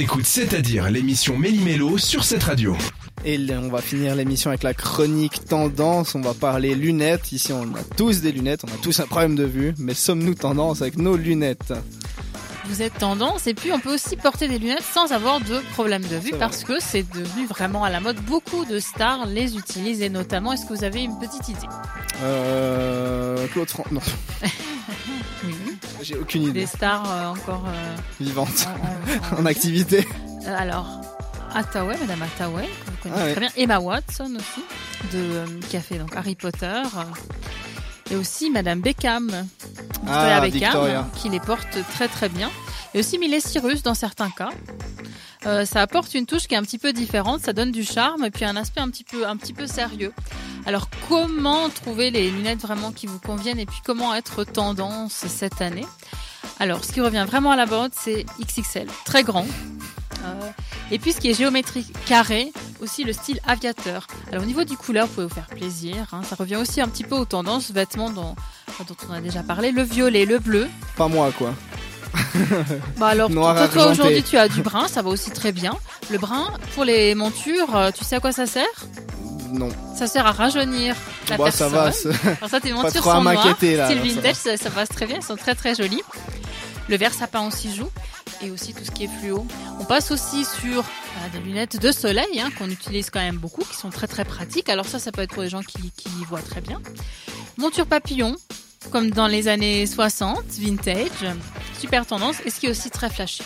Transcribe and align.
T'écoutes 0.00 0.24
C'est-à-dire 0.24 0.90
l'émission 0.90 1.36
Méli-Mélo 1.36 1.98
sur 1.98 2.24
cette 2.24 2.44
radio. 2.44 2.74
Et 3.22 3.38
on 3.54 3.68
va 3.68 3.82
finir 3.82 4.14
l'émission 4.16 4.48
avec 4.48 4.62
la 4.62 4.72
chronique 4.72 5.44
tendance. 5.44 6.14
On 6.14 6.22
va 6.22 6.32
parler 6.32 6.74
lunettes. 6.74 7.32
Ici, 7.32 7.52
on 7.52 7.64
a 7.74 7.82
tous 7.98 8.22
des 8.22 8.32
lunettes. 8.32 8.62
On 8.64 8.68
a 8.74 8.78
tous 8.82 8.98
un 9.00 9.06
problème 9.06 9.36
de 9.36 9.44
vue. 9.44 9.74
Mais 9.76 9.92
sommes-nous 9.92 10.36
tendance 10.36 10.80
avec 10.80 10.96
nos 10.96 11.18
lunettes 11.18 11.74
Vous 12.64 12.80
êtes 12.80 12.96
tendance 12.96 13.46
et 13.46 13.52
puis 13.52 13.72
on 13.72 13.78
peut 13.78 13.92
aussi 13.92 14.16
porter 14.16 14.48
des 14.48 14.58
lunettes 14.58 14.86
sans 14.90 15.12
avoir 15.12 15.38
de 15.38 15.58
problème 15.72 16.06
de 16.06 16.16
vue 16.16 16.32
parce 16.38 16.64
que 16.64 16.80
c'est 16.80 17.06
devenu 17.12 17.44
vraiment 17.44 17.84
à 17.84 17.90
la 17.90 18.00
mode. 18.00 18.16
Beaucoup 18.22 18.64
de 18.64 18.78
stars 18.78 19.26
les 19.26 19.58
utilisent 19.58 20.00
et 20.00 20.08
notamment, 20.08 20.54
est-ce 20.54 20.64
que 20.64 20.72
vous 20.72 20.84
avez 20.84 21.02
une 21.02 21.18
petite 21.18 21.46
idée? 21.46 21.68
Euh... 22.22 23.46
Claude 23.48 23.68
Fran... 23.68 23.84
Non. 23.90 24.00
j'ai 26.02 26.16
aucune 26.16 26.42
idée. 26.44 26.60
Des 26.60 26.66
stars 26.66 27.04
euh, 27.10 27.26
encore 27.28 27.64
euh, 27.68 27.96
Vivante. 28.20 28.66
en, 29.32 29.36
en- 29.36 29.40
En 29.42 29.46
activité. 29.46 30.06
Euh, 30.46 30.56
Alors, 30.58 31.00
Hathaway, 31.54 31.96
Madame 32.00 32.22
Hathaway, 32.22 32.64
que 32.66 32.90
vous 32.90 32.96
connaissez 33.02 33.20
Ah 33.22 33.24
ouais. 33.26 33.32
très 33.32 33.40
bien, 33.40 33.50
Emma 33.56 33.78
Watson 33.80 34.30
aussi, 34.36 34.64
de, 35.12 35.44
qui 35.68 35.76
a 35.76 35.80
fait 35.80 35.98
donc 35.98 36.14
Harry 36.16 36.34
Potter, 36.36 36.82
et 38.10 38.16
aussi 38.16 38.50
Madame 38.50 38.80
Beckham, 38.80 39.26
Victoria 40.02 40.36
Ah, 40.36 40.40
Beckham, 40.40 40.60
Victoria. 40.60 41.08
qui 41.16 41.28
les 41.28 41.40
porte 41.40 41.78
très 41.94 42.08
très 42.08 42.28
bien, 42.28 42.50
et 42.94 43.00
aussi 43.00 43.18
Miley 43.18 43.40
Cyrus 43.40 43.82
dans 43.82 43.94
certains 43.94 44.30
cas. 44.30 44.50
Euh, 45.46 45.64
ça 45.64 45.80
apporte 45.80 46.14
une 46.14 46.26
touche 46.26 46.46
qui 46.46 46.54
est 46.54 46.58
un 46.58 46.62
petit 46.62 46.78
peu 46.78 46.92
différente, 46.92 47.40
ça 47.40 47.52
donne 47.54 47.72
du 47.72 47.82
charme 47.84 48.24
et 48.24 48.30
puis 48.30 48.44
un 48.44 48.56
aspect 48.56 48.80
un 48.80 48.90
petit 48.90 49.04
peu 49.04 49.26
un 49.26 49.36
petit 49.36 49.54
peu 49.54 49.66
sérieux. 49.66 50.12
Alors 50.66 50.88
comment 51.08 51.70
trouver 51.70 52.10
les 52.10 52.30
lunettes 52.30 52.60
vraiment 52.60 52.92
qui 52.92 53.06
vous 53.06 53.18
conviennent 53.18 53.58
et 53.58 53.64
puis 53.66 53.80
comment 53.84 54.14
être 54.14 54.44
tendance 54.44 55.12
cette 55.14 55.62
année? 55.62 55.86
Alors 56.58 56.84
ce 56.84 56.92
qui 56.92 57.00
revient 57.00 57.24
vraiment 57.26 57.52
à 57.52 57.56
la 57.56 57.64
mode 57.64 57.92
c'est 57.98 58.26
XXL, 58.38 58.86
très 59.06 59.22
grand. 59.22 59.46
Euh, 60.24 60.50
et 60.90 60.98
puis 60.98 61.12
ce 61.14 61.20
qui 61.20 61.30
est 61.30 61.34
géométrique 61.34 61.90
carré, 62.04 62.52
aussi 62.82 63.04
le 63.04 63.14
style 63.14 63.40
aviateur. 63.46 64.06
Alors 64.30 64.42
au 64.42 64.46
niveau 64.46 64.64
du 64.64 64.76
couleur, 64.76 65.06
vous 65.06 65.14
pouvez 65.14 65.26
vous 65.26 65.34
faire 65.34 65.46
plaisir. 65.46 66.08
hein. 66.12 66.20
Ça 66.28 66.36
revient 66.36 66.56
aussi 66.56 66.82
un 66.82 66.88
petit 66.88 67.04
peu 67.04 67.14
aux 67.14 67.24
tendances 67.24 67.70
vêtements 67.70 68.10
dont, 68.10 68.36
dont 68.86 68.96
on 69.08 69.12
a 69.14 69.20
déjà 69.22 69.42
parlé. 69.42 69.72
Le 69.72 69.82
violet, 69.82 70.26
le 70.26 70.38
bleu. 70.38 70.68
Pas 70.96 71.08
moi, 71.08 71.32
quoi. 71.32 71.54
Bah 72.98 73.08
alors 73.08 73.30
Noir 73.30 73.68
toi, 73.70 73.90
aujourd'hui 73.90 74.22
tu 74.22 74.36
as 74.36 74.48
du 74.48 74.62
brun, 74.62 74.88
ça 74.88 75.02
va 75.02 75.10
aussi 75.10 75.30
très 75.30 75.52
bien. 75.52 75.72
Le 76.10 76.18
brun 76.18 76.52
pour 76.74 76.84
les 76.84 77.14
montures, 77.14 77.74
euh, 77.76 77.90
tu 77.96 78.04
sais 78.04 78.16
à 78.16 78.20
quoi 78.20 78.32
ça 78.32 78.46
sert? 78.46 78.66
Non. 79.52 79.68
Ça 79.96 80.06
sert 80.06 80.26
à 80.26 80.32
rajeunir 80.32 80.94
la 81.28 81.36
Bah, 81.36 81.50
ça 81.50 81.68
personne. 81.70 81.72
va. 81.72 81.92
c'est- 81.92 82.28
Alors 82.38 82.50
ça, 82.50 82.60
tes 82.60 82.72
montures 82.72 83.02
sont 83.02 83.22
noires, 83.22 83.28
alors, 83.44 83.56
ça 83.88 83.94
vintage, 83.94 84.34
ça, 84.36 84.56
ça 84.56 84.70
passe 84.70 84.88
très 84.90 85.06
bien, 85.06 85.16
elles 85.16 85.22
sont 85.24 85.36
très 85.36 85.54
très 85.54 85.74
jolies. 85.74 86.02
Le 86.88 86.96
vert 86.96 87.12
sapin 87.14 87.46
aussi 87.46 87.72
joue, 87.74 87.88
et 88.42 88.50
aussi 88.50 88.74
tout 88.74 88.84
ce 88.84 88.90
qui 88.90 89.04
est 89.04 89.08
fluo. 89.20 89.46
On 89.80 89.84
passe 89.84 90.10
aussi 90.10 90.44
sur 90.44 90.80
euh, 90.80 91.28
des 91.32 91.38
lunettes 91.40 91.80
de 91.80 91.92
soleil, 91.92 92.40
hein, 92.40 92.48
qu'on 92.58 92.68
utilise 92.68 93.10
quand 93.10 93.20
même 93.20 93.36
beaucoup, 93.38 93.62
qui 93.62 93.76
sont 93.76 93.90
très 93.90 94.06
très 94.08 94.24
pratiques. 94.24 94.68
Alors 94.68 94.86
ça, 94.86 94.98
ça 94.98 95.12
peut 95.12 95.22
être 95.22 95.32
pour 95.34 95.42
les 95.42 95.48
gens 95.50 95.62
qui, 95.62 95.90
qui 95.96 96.08
voient 96.28 96.42
très 96.42 96.60
bien. 96.60 96.80
Monture 97.58 97.86
papillon, 97.86 98.34
comme 98.90 99.10
dans 99.10 99.26
les 99.28 99.46
années 99.48 99.86
60, 99.86 100.42
vintage, 100.58 101.06
super 101.80 102.04
tendance, 102.06 102.36
et 102.44 102.50
ce 102.50 102.60
qui 102.60 102.66
est 102.66 102.70
aussi 102.70 102.90
très 102.90 103.08
flashy. 103.10 103.42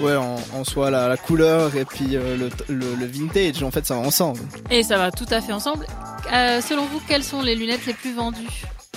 Ouais, 0.00 0.16
en, 0.16 0.36
en 0.52 0.64
soi, 0.64 0.90
la, 0.90 1.06
la 1.06 1.16
couleur 1.16 1.76
et 1.76 1.84
puis 1.84 2.16
euh, 2.16 2.36
le, 2.36 2.50
le, 2.74 2.94
le 2.96 3.06
vintage, 3.06 3.62
en 3.62 3.70
fait, 3.70 3.86
ça 3.86 3.94
va 3.94 4.00
ensemble. 4.00 4.40
Et 4.70 4.82
ça 4.82 4.98
va 4.98 5.12
tout 5.12 5.26
à 5.30 5.40
fait 5.40 5.52
ensemble. 5.52 5.86
Euh, 6.32 6.60
selon 6.60 6.84
vous, 6.86 7.00
quelles 7.06 7.22
sont 7.22 7.42
les 7.42 7.54
lunettes 7.54 7.86
les 7.86 7.94
plus 7.94 8.12
vendues, 8.12 8.48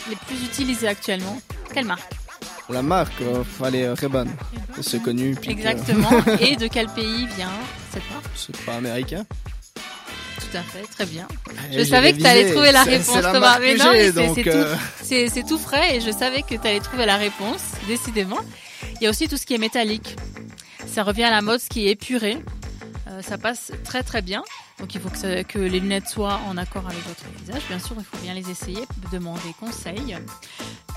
les 0.10 0.16
plus 0.16 0.44
utilisées 0.44 0.88
actuellement? 0.88 1.40
Quelle 1.74 1.86
marque? 1.86 2.12
La 2.70 2.82
marque, 2.82 3.22
euh, 3.22 3.44
allez, 3.64 3.84
euh, 3.84 3.94
Ray-Ban. 3.94 4.26
C'est 4.82 5.02
connu. 5.02 5.36
que- 5.36 5.50
Exactement. 5.52 6.10
Et 6.42 6.56
de 6.56 6.68
quel 6.68 6.88
pays 6.88 7.28
vient 7.38 7.48
cette 7.94 8.10
marque? 8.12 8.26
C'est 8.36 8.58
pas 8.66 8.76
américain. 8.76 9.24
Tout 10.52 10.58
à 10.58 10.62
fait, 10.64 10.84
très 10.94 11.06
bien. 11.06 11.28
Je 11.72 11.84
savais 11.84 12.14
que 12.14 12.18
tu 12.20 12.26
allais 12.26 12.52
trouver 12.54 12.72
la 12.72 12.84
réponse, 12.84 13.16
Thomas. 13.34 13.60
Mais 13.60 13.76
non, 13.76 13.92
c'est- 14.36 14.44
euh, 14.56 15.30
C'est 15.32 15.46
tout 15.48 15.58
frais 15.58 15.96
et 15.98 16.02
je 16.02 16.12
savais 16.12 16.42
que 16.42 16.56
tu 16.56 16.68
allais 16.68 16.80
trouver 16.80 17.06
la 17.06 17.18
réponse, 17.18 17.62
décidément. 17.88 18.40
Il 19.00 19.04
y 19.04 19.08
a 19.08 19.10
aussi 19.10 19.28
tout 19.28 19.38
ce 19.38 19.46
qui 19.46 19.54
est 19.56 19.58
métallique. 19.60 20.16
Ça 20.88 21.04
revient 21.04 21.24
à 21.26 21.32
la 21.32 21.42
mode, 21.42 21.60
ce 21.60 21.70
qui 21.70 21.88
est 21.88 21.92
épuré. 21.92 22.38
Euh, 23.10 23.22
ça 23.22 23.38
passe 23.38 23.72
très 23.84 24.04
très 24.04 24.22
bien. 24.22 24.44
Donc 24.80 24.94
il 24.94 25.02
faut 25.02 25.10
que, 25.10 25.18
ça- 25.18 25.44
que 25.44 25.58
les 25.60 25.80
lunettes 25.80 26.08
soient 26.08 26.40
en 26.48 26.56
accord 26.58 26.86
avec 26.88 27.00
votre 27.08 27.24
visage. 27.42 27.62
Bien 27.68 27.80
sûr, 27.80 27.96
il 27.98 28.04
faut 28.06 28.18
bien 28.24 28.34
les 28.34 28.50
essayer, 28.50 28.84
demander 29.12 29.54
conseil. 29.60 30.18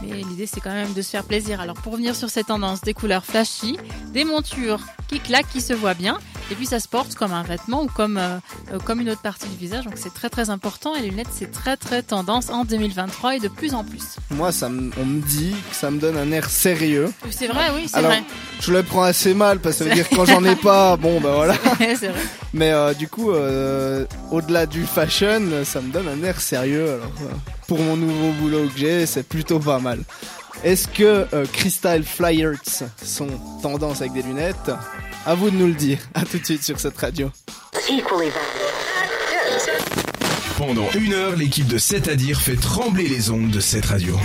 Mais 0.02 0.16
l'idée 0.22 0.46
c'est 0.46 0.60
quand 0.60 0.72
même 0.72 0.92
de 0.92 1.02
se 1.02 1.10
faire 1.10 1.24
plaisir. 1.24 1.60
Alors 1.60 1.76
pour 1.76 1.92
revenir 1.92 2.14
sur 2.16 2.28
ces 2.30 2.44
tendances, 2.44 2.80
des 2.82 2.94
couleurs 2.94 3.24
flashy, 3.24 3.78
des 4.12 4.24
montures 4.24 4.80
qui 5.08 5.18
claquent, 5.20 5.48
qui 5.50 5.60
se 5.60 5.72
voient 5.72 5.94
bien. 5.94 6.18
Et 6.50 6.54
puis 6.56 6.66
ça 6.66 6.80
se 6.80 6.88
porte 6.88 7.14
comme 7.14 7.32
un 7.32 7.42
vêtement 7.44 7.84
ou 7.84 7.86
comme, 7.86 8.16
euh, 8.18 8.38
euh, 8.72 8.78
comme 8.84 9.00
une 9.00 9.10
autre 9.10 9.20
partie 9.22 9.46
du 9.48 9.56
visage. 9.56 9.84
Donc 9.84 9.94
c'est 9.96 10.12
très 10.12 10.28
très 10.28 10.50
important. 10.50 10.94
Et 10.96 11.00
les 11.02 11.10
lunettes 11.10 11.28
c'est 11.32 11.50
très 11.52 11.76
très 11.76 12.02
tendance 12.02 12.50
en 12.50 12.64
2023 12.64 13.36
et 13.36 13.38
de 13.38 13.48
plus 13.48 13.72
en 13.74 13.84
plus. 13.84 14.16
Moi, 14.30 14.50
ça 14.50 14.68
me- 14.68 14.90
on 15.00 15.04
me 15.06 15.20
dit 15.20 15.54
que 15.70 15.76
ça 15.76 15.90
me 15.90 16.00
donne 16.00 16.16
un 16.16 16.30
air 16.32 16.50
sérieux. 16.50 17.12
C'est 17.30 17.46
vrai, 17.46 17.66
oui, 17.74 17.86
c'est 17.88 17.96
Alors, 17.98 18.10
vrai. 18.10 18.22
Je 18.60 18.72
le 18.72 18.82
prends 18.82 19.02
assez 19.04 19.32
mal 19.32 19.60
parce 19.60 19.76
que 19.76 19.84
ça 19.84 19.88
veut 19.90 19.94
dire 19.94 20.08
que 20.08 20.16
quand 20.16 20.24
j'en 20.24 20.44
ai 20.44 20.56
pas, 20.56 20.96
bon 20.96 21.20
bah 21.20 21.32
voilà. 21.34 21.54
c'est 21.78 22.08
vrai. 22.08 22.20
Mais 22.52 22.72
euh, 22.72 22.94
du 22.94 23.06
coup, 23.06 23.30
euh, 23.30 24.04
au-delà 24.32 24.66
du 24.66 24.84
fashion, 24.86 25.40
ça 25.64 25.80
me 25.80 25.92
donne 25.92 26.08
un 26.08 26.22
air 26.24 26.40
sérieux. 26.40 26.94
Alors, 26.94 27.12
euh, 27.22 27.34
pour 27.68 27.78
mon 27.78 27.96
nouveau 27.96 28.32
boulot 28.32 28.66
que 28.68 28.76
j'ai, 28.78 29.06
c'est 29.06 29.22
plutôt 29.22 29.60
pas 29.60 29.78
mal. 29.78 30.00
Est-ce 30.64 30.88
que 30.88 31.26
euh, 31.32 31.46
Crystal 31.52 32.02
Flyers 32.02 32.58
sont 33.02 33.28
tendance 33.62 34.00
avec 34.00 34.12
des 34.12 34.22
lunettes? 34.22 34.70
À 35.26 35.34
vous 35.34 35.50
de 35.50 35.56
nous 35.56 35.66
le 35.66 35.74
dire. 35.74 35.98
À 36.14 36.24
tout 36.24 36.38
de 36.38 36.44
suite 36.44 36.62
sur 36.62 36.80
cette 36.80 36.96
radio. 36.96 37.30
Pendant 40.56 40.90
une 40.92 41.12
heure, 41.12 41.36
l'équipe 41.36 41.66
de 41.66 41.78
C'est-à-dire 41.78 42.40
fait 42.40 42.56
trembler 42.56 43.06
les 43.06 43.30
ondes 43.30 43.50
de 43.50 43.60
cette 43.60 43.86
radio. 43.86 44.16